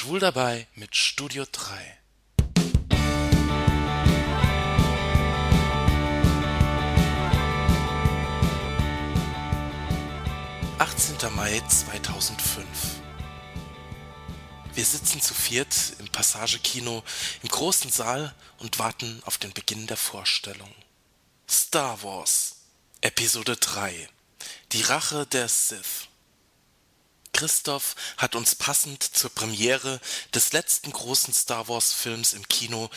Schwul 0.00 0.18
dabei 0.18 0.66
mit 0.76 0.96
Studio 0.96 1.44
3. 1.52 1.98
Achtzehnter 10.78 11.28
Mai 11.28 11.60
2005 11.68 12.66
Wir 14.72 14.84
sitzen 14.86 15.20
zu 15.20 15.34
viert 15.34 15.76
im 15.98 16.08
Passagekino 16.08 17.04
im 17.42 17.50
großen 17.50 17.90
Saal 17.90 18.34
und 18.56 18.78
warten 18.78 19.20
auf 19.26 19.36
den 19.36 19.52
Beginn 19.52 19.86
der 19.86 19.98
Vorstellung. 19.98 20.74
Star 21.46 22.02
Wars 22.02 22.56
Episode 23.02 23.54
3 23.58 24.08
Die 24.72 24.80
Rache 24.80 25.26
der 25.26 25.46
Sith 25.48 26.09
Christoph 27.40 27.96
hat 28.18 28.34
uns 28.34 28.54
passend 28.54 29.02
zur 29.02 29.30
Premiere 29.30 29.98
des 30.34 30.52
letzten 30.52 30.92
großen 30.92 31.32
Star-Wars-Films 31.32 32.34
im 32.34 32.46
Kino 32.48 32.90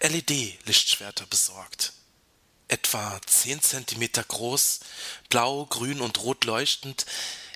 LED-Lichtschwerter 0.00 1.24
besorgt. 1.24 1.94
Etwa 2.68 3.18
zehn 3.24 3.62
Zentimeter 3.62 4.22
groß, 4.22 4.80
blau, 5.30 5.64
grün 5.64 6.02
und 6.02 6.20
rot 6.20 6.44
leuchtend, 6.44 7.06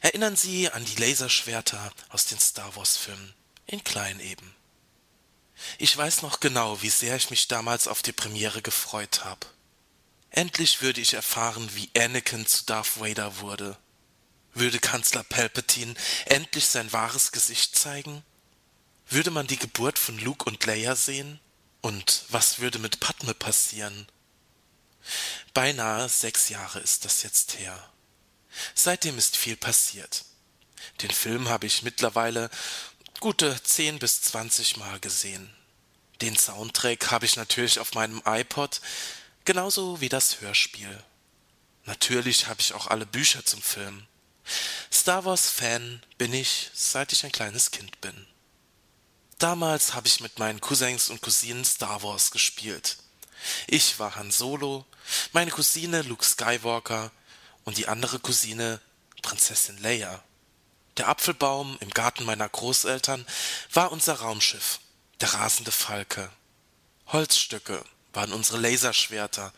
erinnern 0.01 0.34
sie 0.34 0.70
an 0.70 0.82
die 0.87 0.96
Laserschwerter 0.96 1.92
aus 2.09 2.24
den 2.24 2.41
Star-Wars-Filmen, 2.41 3.34
in 3.66 3.84
klein 3.84 4.18
eben. 4.20 4.57
Ich 5.77 5.95
weiß 5.95 6.23
noch 6.23 6.41
genau, 6.41 6.80
wie 6.80 6.88
sehr 6.88 7.16
ich 7.16 7.29
mich 7.29 7.48
damals 7.48 7.87
auf 7.87 8.01
die 8.01 8.12
Premiere 8.12 8.62
gefreut 8.62 9.27
habe. 9.27 9.46
Endlich 10.30 10.80
würde 10.80 11.02
ich 11.02 11.12
erfahren, 11.12 11.68
wie 11.74 11.91
Anakin 11.95 12.46
zu 12.46 12.65
Darth 12.65 12.98
Vader 12.98 13.41
wurde– 13.41 13.77
würde 14.54 14.78
Kanzler 14.78 15.22
Palpatine 15.22 15.95
endlich 16.27 16.66
sein 16.66 16.92
wahres 16.92 17.32
Gesicht 17.32 17.77
zeigen? 17.78 18.24
Würde 19.09 19.30
man 19.30 19.46
die 19.46 19.59
Geburt 19.59 19.98
von 19.98 20.18
Luke 20.18 20.45
und 20.45 20.64
Leia 20.66 20.96
sehen? 20.96 21.40
Und 21.80 22.24
was 22.28 22.59
würde 22.59 22.79
mit 22.79 23.01
Padme 23.01 23.34
passieren? 23.34 24.07
Beinahe 25.54 26.09
sechs 26.09 26.48
Jahre 26.48 26.79
ist 26.80 27.04
das 27.04 27.23
jetzt 27.23 27.59
her. 27.59 27.90
Seitdem 28.74 29.18
ist 29.18 29.37
viel 29.37 29.57
passiert. 29.57 30.24
Den 31.02 31.10
Film 31.10 31.48
habe 31.48 31.66
ich 31.66 31.82
mittlerweile 31.82 32.51
gute 33.20 33.62
zehn 33.62 33.98
bis 33.98 34.23
zwanzig 34.23 34.76
Mal 34.76 35.01
gesehen. 35.01 35.54
Den 36.20 36.37
Soundtrack 36.37 37.10
habe 37.10 37.24
ich 37.24 37.37
natürlich 37.37 37.79
auf 37.79 37.95
meinem 37.95 38.23
iPod, 38.26 38.80
genauso 39.45 40.01
wie 40.01 40.09
das 40.10 40.40
Hörspiel. 40.40 41.02
Natürlich 41.85 42.46
habe 42.46 42.60
ich 42.60 42.74
auch 42.74 42.88
alle 42.88 43.07
Bücher 43.07 43.45
zum 43.45 43.62
Film. 43.62 44.07
Star 44.93 45.24
Wars-Fan 45.24 46.02
bin 46.18 46.32
ich, 46.32 46.70
seit 46.74 47.12
ich 47.12 47.24
ein 47.24 47.32
kleines 47.32 47.70
Kind 47.70 48.01
bin. 48.01 48.26
Damals 49.38 49.95
habe 49.95 50.07
ich 50.07 50.20
mit 50.20 50.38
meinen 50.38 50.60
Cousins 50.60 51.09
und 51.09 51.23
Cousinen 51.23 51.65
Star 51.65 52.02
Wars 52.02 52.30
gespielt. 52.30 52.98
Ich 53.66 53.98
war 53.98 54.16
Han 54.16 54.30
Solo, 54.30 54.84
meine 55.32 55.51
Cousine 55.51 56.02
Luke 56.02 56.24
Skywalker 56.24 57.10
und 57.65 57.79
die 57.79 57.88
andere 57.88 58.18
Cousine 58.18 58.80
Prinzessin 59.23 59.79
Leia. 59.79 60.23
Der 60.96 61.09
Apfelbaum 61.09 61.79
im 61.80 61.90
Garten 61.90 62.24
meiner 62.24 62.48
Großeltern 62.48 63.26
war 63.73 63.92
unser 63.92 64.20
Raumschiff, 64.20 64.81
der 65.20 65.32
rasende 65.32 65.72
Falke. 65.72 66.31
Holzstücke 67.06 67.82
waren 68.12 68.33
unsere 68.33 68.59
Laserschwerter, 68.59 69.53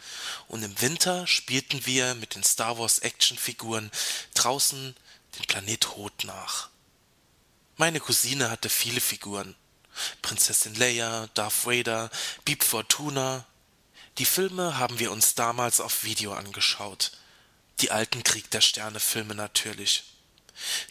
und 0.49 0.63
im 0.63 0.81
Winter 0.81 1.27
spielten 1.27 1.87
wir 1.87 2.15
mit 2.15 2.35
den 2.35 2.45
Star 2.45 2.79
Wars 2.79 2.99
Actionfiguren 2.99 3.91
draußen 4.35 4.95
den 5.39 5.47
Planet 5.47 5.97
Rot 5.97 6.25
nach. 6.25 6.69
Meine 7.77 8.01
Cousine 8.01 8.51
hatte 8.51 8.69
viele 8.69 9.01
Figuren. 9.01 9.55
Prinzessin 10.23 10.75
Leia, 10.75 11.29
Darth 11.35 11.67
Vader, 11.67 12.11
Beep 12.45 12.63
Fortuna. 12.65 13.45
Die 14.19 14.25
Filme 14.25 14.79
haben 14.79 14.99
wir 14.99 15.11
uns 15.11 15.35
damals 15.35 15.81
auf 15.81 16.05
Video 16.05 16.33
angeschaut. 16.33 17.13
Die 17.81 17.91
alten 17.91 18.23
Krieg 18.23 18.51
der 18.51 18.61
Sterne 18.61 19.01
Filme 19.01 19.35
natürlich. 19.35 20.05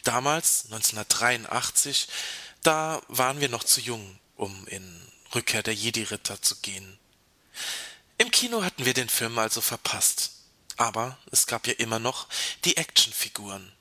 Damals, 0.02 0.64
1983, 0.66 2.08
da 2.62 3.00
waren 3.08 3.40
wir 3.40 3.48
noch 3.48 3.64
zu 3.64 3.80
jung, 3.80 4.18
um 4.36 4.66
in 4.66 5.00
Rückkehr 5.34 5.62
der 5.62 5.74
Jedi-Ritter 5.74 6.42
zu 6.42 6.56
gehen. 6.56 6.98
Im 8.18 8.30
Kino 8.30 8.62
hatten 8.62 8.84
wir 8.84 8.94
den 8.94 9.08
Film 9.08 9.38
also 9.38 9.60
verpasst. 9.60 10.30
Aber 10.76 11.18
es 11.30 11.46
gab 11.46 11.66
ja 11.66 11.74
immer 11.74 11.98
noch 11.98 12.28
die 12.64 12.76
Actionfiguren. 12.76 13.72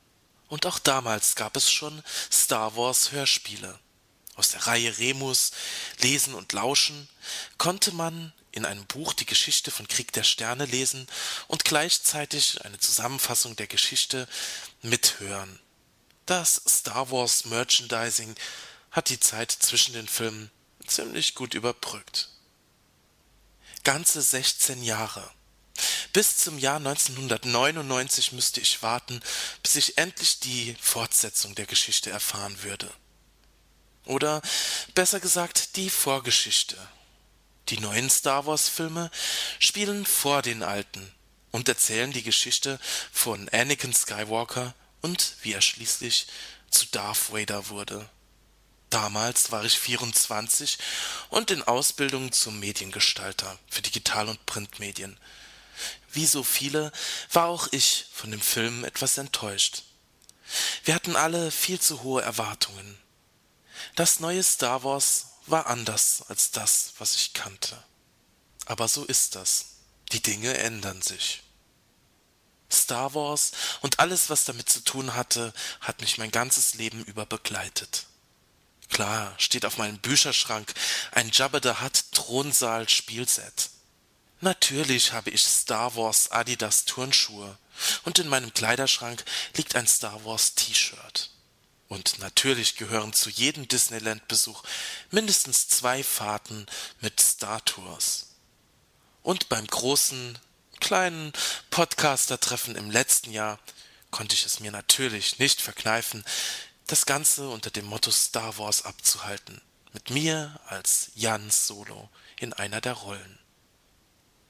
Und 0.47 0.65
auch 0.65 0.79
damals 0.79 1.35
gab 1.35 1.55
es 1.55 1.71
schon 1.71 2.03
Star 2.31 2.75
Wars 2.75 3.11
Hörspiele. 3.11 3.79
Aus 4.35 4.49
der 4.49 4.65
Reihe 4.67 4.97
Remus, 4.97 5.51
Lesen 5.99 6.33
und 6.33 6.53
Lauschen 6.53 7.07
konnte 7.57 7.91
man 7.91 8.33
in 8.51 8.65
einem 8.65 8.85
Buch 8.85 9.13
die 9.13 9.25
Geschichte 9.25 9.71
von 9.71 9.87
Krieg 9.87 10.11
der 10.11 10.23
Sterne 10.23 10.65
lesen 10.65 11.07
und 11.47 11.63
gleichzeitig 11.63 12.65
eine 12.65 12.79
Zusammenfassung 12.79 13.55
der 13.55 13.67
Geschichte 13.67 14.27
mithören. 14.81 15.59
Das 16.25 16.61
Star 16.67 17.11
Wars 17.11 17.45
Merchandising 17.45 18.35
hat 18.89 19.09
die 19.09 19.19
Zeit 19.19 19.51
zwischen 19.51 19.93
den 19.93 20.07
Filmen 20.07 20.51
ziemlich 20.85 21.35
gut 21.35 21.53
überbrückt 21.53 22.29
ganze 23.83 24.21
16 24.21 24.83
Jahre. 24.83 25.29
Bis 26.13 26.37
zum 26.37 26.57
Jahr 26.57 26.77
1999 26.77 28.33
müsste 28.33 28.59
ich 28.59 28.83
warten, 28.83 29.21
bis 29.63 29.75
ich 29.75 29.97
endlich 29.97 30.39
die 30.39 30.75
Fortsetzung 30.79 31.55
der 31.55 31.65
Geschichte 31.65 32.09
erfahren 32.09 32.61
würde. 32.63 32.91
Oder 34.05 34.41
besser 34.93 35.19
gesagt 35.19 35.75
die 35.75 35.89
Vorgeschichte. 35.89 36.77
Die 37.69 37.79
neuen 37.79 38.09
Star 38.09 38.45
Wars 38.45 38.67
Filme 38.67 39.09
spielen 39.59 40.05
vor 40.05 40.41
den 40.41 40.63
alten 40.63 41.11
und 41.51 41.69
erzählen 41.69 42.11
die 42.11 42.23
Geschichte 42.23 42.79
von 43.11 43.47
Anakin 43.49 43.93
Skywalker 43.93 44.73
und 45.01 45.35
wie 45.41 45.53
er 45.53 45.61
schließlich 45.61 46.27
zu 46.69 46.85
Darth 46.87 47.31
Vader 47.31 47.69
wurde. 47.69 48.09
Damals 48.91 49.53
war 49.53 49.63
ich 49.63 49.79
24 49.79 50.77
und 51.29 51.49
in 51.49 51.63
Ausbildung 51.63 52.33
zum 52.33 52.59
Mediengestalter 52.59 53.57
für 53.69 53.81
Digital- 53.81 54.27
und 54.27 54.45
Printmedien. 54.45 55.17
Wie 56.11 56.25
so 56.25 56.43
viele 56.43 56.91
war 57.31 57.45
auch 57.45 57.69
ich 57.71 58.07
von 58.11 58.31
dem 58.31 58.41
Film 58.41 58.83
etwas 58.83 59.17
enttäuscht. 59.17 59.83
Wir 60.83 60.93
hatten 60.93 61.15
alle 61.15 61.51
viel 61.51 61.79
zu 61.79 62.03
hohe 62.03 62.21
Erwartungen. 62.21 62.97
Das 63.95 64.19
neue 64.19 64.43
Star 64.43 64.83
Wars 64.83 65.27
war 65.45 65.67
anders 65.67 66.25
als 66.27 66.51
das, 66.51 66.91
was 66.97 67.15
ich 67.15 67.31
kannte. 67.31 67.81
Aber 68.65 68.89
so 68.89 69.05
ist 69.05 69.35
das. 69.35 69.77
Die 70.11 70.21
Dinge 70.21 70.57
ändern 70.57 71.01
sich. 71.01 71.43
Star 72.69 73.13
Wars 73.15 73.53
und 73.79 73.99
alles, 73.99 74.29
was 74.29 74.43
damit 74.43 74.67
zu 74.67 74.83
tun 74.83 75.15
hatte, 75.15 75.53
hat 75.79 76.01
mich 76.01 76.17
mein 76.17 76.31
ganzes 76.31 76.73
Leben 76.73 77.05
über 77.05 77.25
begleitet. 77.25 78.07
Klar, 78.91 79.33
steht 79.37 79.65
auf 79.65 79.77
meinem 79.77 79.97
Bücherschrank 79.99 80.73
ein 81.11 81.31
Jabba 81.31 81.59
the 81.63 81.81
Hutt 81.81 82.11
Thronsaal 82.11 82.87
Spielset. 82.89 83.69
Natürlich 84.41 85.13
habe 85.13 85.29
ich 85.29 85.43
Star 85.43 85.95
Wars 85.95 86.29
Adidas 86.31 86.83
Turnschuhe 86.85 87.57
und 88.03 88.19
in 88.19 88.27
meinem 88.27 88.53
Kleiderschrank 88.53 89.23
liegt 89.55 89.75
ein 89.75 89.87
Star 89.87 90.25
Wars 90.25 90.55
T-Shirt. 90.55 91.29
Und 91.87 92.19
natürlich 92.19 92.75
gehören 92.75 93.13
zu 93.13 93.29
jedem 93.29 93.67
Disneyland-Besuch 93.67 94.63
mindestens 95.09 95.67
zwei 95.67 96.03
Fahrten 96.03 96.65
mit 96.99 97.19
Star 97.19 97.63
Tours. 97.63 98.27
Und 99.23 99.47
beim 99.49 99.67
großen, 99.67 100.37
kleinen 100.79 101.31
Podcaster-Treffen 101.69 102.75
im 102.75 102.91
letzten 102.91 103.31
Jahr 103.31 103.59
konnte 104.09 104.35
ich 104.35 104.45
es 104.45 104.59
mir 104.59 104.71
natürlich 104.71 105.39
nicht 105.39 105.61
verkneifen, 105.61 106.25
das 106.87 107.05
Ganze 107.05 107.49
unter 107.49 107.71
dem 107.71 107.85
Motto 107.85 108.11
Star 108.11 108.57
Wars 108.57 108.83
abzuhalten, 108.83 109.61
mit 109.93 110.09
mir 110.09 110.59
als 110.67 111.11
Jan 111.15 111.49
Solo 111.49 112.09
in 112.39 112.53
einer 112.53 112.81
der 112.81 112.93
Rollen. 112.93 113.39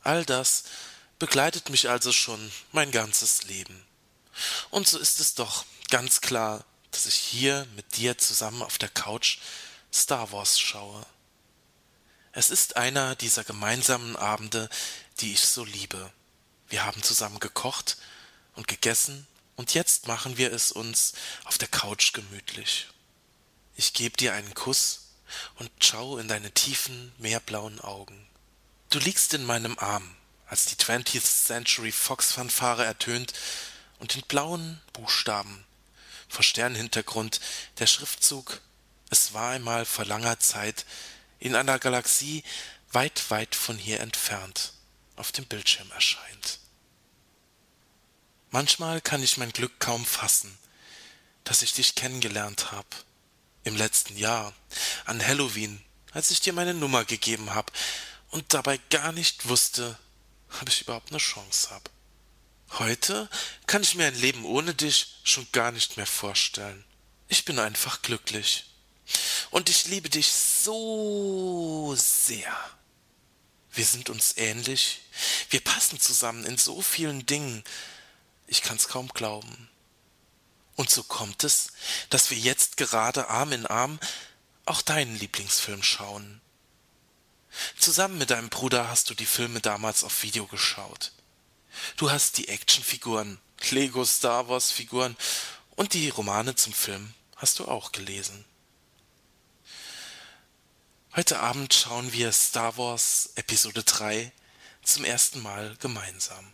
All 0.04 0.26
das 0.26 0.64
begleitet 1.20 1.70
mich 1.70 1.90
also 1.90 2.12
schon 2.12 2.52
mein 2.72 2.92
ganzes 2.92 3.44
Leben. 3.44 3.86
Und 4.70 4.88
so 4.88 4.98
ist 4.98 5.20
es 5.20 5.36
doch 5.36 5.66
ganz 5.90 6.22
klar, 6.22 6.66
dass 6.92 7.06
ich 7.06 7.16
hier 7.16 7.68
mit 7.76 7.98
dir 7.98 8.18
zusammen 8.18 8.62
auf 8.62 8.78
der 8.78 8.90
Couch 8.90 9.38
Star 9.94 10.32
Wars 10.32 10.60
schaue. 10.60 11.06
Es 12.32 12.50
ist 12.50 12.78
einer 12.78 13.16
dieser 13.16 13.44
gemeinsamen 13.44 14.16
Abende, 14.16 14.70
die 15.20 15.34
ich 15.34 15.42
so 15.42 15.66
liebe. 15.66 16.12
Wir 16.70 16.86
haben 16.86 17.04
zusammen 17.04 17.40
gekocht 17.40 17.98
und 18.56 18.68
gegessen 18.68 19.28
und 19.56 19.74
jetzt 19.74 20.08
machen 20.08 20.38
wir 20.38 20.52
es 20.52 20.72
uns 20.72 21.14
auf 21.46 21.58
der 21.58 21.68
Couch 21.68 22.14
gemütlich. 22.14 22.88
Ich 23.76 23.94
geb 23.94 24.18
dir 24.18 24.34
einen 24.34 24.54
Kuss 24.54 25.08
und 25.56 25.72
schau 25.80 26.18
in 26.18 26.28
deine 26.28 26.52
tiefen, 26.52 27.14
meerblauen 27.18 27.80
Augen. 27.80 28.28
Du 28.90 29.00
liegst 29.00 29.34
in 29.34 29.46
meinem 29.46 29.78
Arm, 29.80 30.16
als 30.48 30.66
die 30.66 30.76
20th 30.76 31.46
Century 31.46 31.92
Fox 31.92 32.34
Fanfare 32.34 32.84
ertönt 32.84 33.34
und 34.00 34.16
in 34.16 34.22
blauen 34.24 34.82
Buchstaben 34.94 35.66
vor 36.28 36.44
Sternhintergrund 36.44 37.40
der 37.80 37.88
Schriftzug 37.88 38.62
Es 39.10 39.34
war 39.34 39.52
einmal 39.52 39.86
vor 39.86 40.06
langer 40.06 40.40
Zeit 40.40 40.86
in 41.40 41.56
einer 41.56 41.80
Galaxie 41.80 42.44
weit, 42.92 43.30
weit 43.30 43.56
von 43.56 43.78
hier 43.78 44.00
entfernt 44.00 44.74
auf 45.16 45.32
dem 45.32 45.46
Bildschirm 45.46 45.90
erscheint. 45.92 46.60
Manchmal 48.52 49.00
kann 49.00 49.24
ich 49.24 49.38
mein 49.38 49.54
Glück 49.54 49.80
kaum 49.80 50.06
fassen, 50.06 50.58
dass 51.46 51.62
ich 51.62 51.74
dich 51.74 51.96
kennengelernt 51.96 52.74
hab. 52.74 52.86
Im 53.64 53.78
letzten 53.78 54.18
Jahr, 54.18 54.54
an 55.06 55.26
Halloween, 55.26 55.82
als 56.12 56.32
ich 56.32 56.42
dir 56.42 56.52
meine 56.52 56.74
Nummer 56.74 57.06
gegeben 57.06 57.54
hab 57.54 57.72
und 58.30 58.54
dabei 58.54 58.78
gar 58.90 59.14
nicht 59.14 59.48
wusste, 59.48 59.98
ob 60.62 60.68
ich 60.68 60.82
überhaupt 60.82 61.12
eine 61.12 61.20
Chance 61.20 61.70
hab. 61.70 61.90
Heute 62.80 63.30
kann 63.68 63.84
ich 63.84 63.96
mir 63.96 64.08
ein 64.08 64.16
Leben 64.16 64.44
ohne 64.44 64.74
dich 64.74 65.20
schon 65.24 65.48
gar 65.54 65.72
nicht 65.72 65.96
mehr 65.96 66.06
vorstellen. 66.06 66.84
Ich 67.30 67.46
bin 67.46 67.58
einfach 67.58 68.02
glücklich. 68.02 68.66
Und 69.50 69.70
ich 69.70 69.88
liebe 69.88 70.10
dich 70.10 70.32
so 70.32 71.96
sehr. 71.98 72.54
Wir 73.72 73.86
sind 73.86 74.10
uns 74.10 74.36
ähnlich. 74.36 75.02
Wir 75.50 75.62
passen 75.62 76.00
zusammen 76.00 76.44
in 76.46 76.58
so 76.58 76.82
vielen 76.82 77.26
Dingen. 77.26 77.64
Ich 78.52 78.62
kann's 78.62 78.90
kaum 78.90 79.08
glauben. 79.08 79.70
Und 80.76 80.90
so 80.90 81.04
kommt 81.04 81.46
es, 81.46 81.72
dass 82.10 82.32
wir 82.32 82.38
jetzt 82.38 82.76
gerade 82.76 83.30
Arm 83.30 83.54
in 83.54 83.66
Arm 83.66 83.98
auch 84.66 84.82
deinen 84.82 85.16
Lieblingsfilm 85.16 85.82
schauen. 85.82 86.42
Zusammen 87.80 88.18
mit 88.18 88.30
deinem 88.30 88.50
Bruder 88.50 88.90
hast 88.90 89.10
du 89.10 89.14
die 89.14 89.26
Filme 89.26 89.62
damals 89.62 90.04
auf 90.04 90.24
Video 90.24 90.48
geschaut. 90.48 91.14
Du 91.96 92.12
hast 92.12 92.38
die 92.40 92.50
Actionfiguren, 92.50 93.40
Lego 93.70 94.04
Star 94.04 94.50
Wars 94.50 94.70
Figuren 94.70 95.16
und 95.78 95.94
die 95.94 96.10
Romane 96.10 96.54
zum 96.54 96.74
Film 96.74 97.14
hast 97.38 97.60
du 97.60 97.70
auch 97.70 97.94
gelesen. 97.94 98.44
Heute 101.16 101.40
Abend 101.40 101.74
schauen 101.74 102.12
wir 102.12 102.34
Star 102.34 102.76
Wars 102.76 103.30
Episode 103.36 103.84
3 103.84 104.30
zum 104.84 105.06
ersten 105.06 105.42
Mal 105.42 105.78
gemeinsam. 105.80 106.52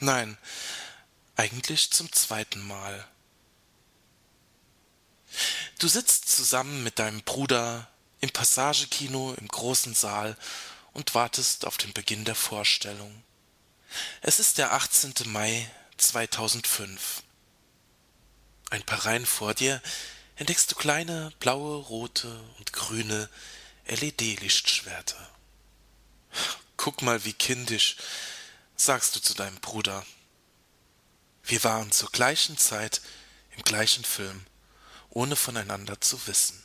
Nein, 0.00 0.36
eigentlich 1.38 1.92
zum 1.92 2.12
zweiten 2.12 2.60
Mal. 2.66 3.06
Du 5.78 5.86
sitzt 5.86 6.28
zusammen 6.28 6.82
mit 6.82 6.98
deinem 6.98 7.22
Bruder 7.22 7.88
im 8.20 8.30
Passagekino 8.30 9.34
im 9.34 9.46
großen 9.46 9.94
Saal 9.94 10.36
und 10.92 11.14
wartest 11.14 11.64
auf 11.64 11.76
den 11.76 11.92
Beginn 11.92 12.24
der 12.24 12.34
Vorstellung. 12.34 13.22
Es 14.20 14.40
ist 14.40 14.58
der 14.58 14.72
18. 14.72 15.14
Mai 15.26 15.70
2005. 15.96 17.22
Ein 18.70 18.82
paar 18.82 19.06
Reihen 19.06 19.24
vor 19.24 19.54
dir 19.54 19.80
entdeckst 20.36 20.72
du 20.72 20.74
kleine 20.74 21.32
blaue, 21.38 21.76
rote 21.84 22.40
und 22.58 22.72
grüne 22.72 23.30
LED-Lichtschwerter. 23.86 25.30
Guck 26.76 27.02
mal, 27.02 27.24
wie 27.24 27.32
kindisch, 27.32 27.96
sagst 28.76 29.14
du 29.14 29.20
zu 29.20 29.34
deinem 29.34 29.60
Bruder. 29.60 30.04
Wir 31.48 31.64
waren 31.64 31.90
zur 31.90 32.10
gleichen 32.10 32.58
Zeit 32.58 33.00
im 33.56 33.62
gleichen 33.62 34.04
Film, 34.04 34.44
ohne 35.08 35.34
voneinander 35.34 35.98
zu 35.98 36.26
wissen. 36.26 36.62